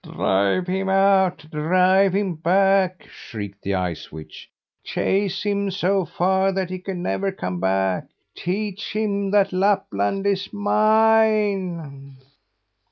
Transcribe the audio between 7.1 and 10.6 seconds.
come back! Teach him that Lapland is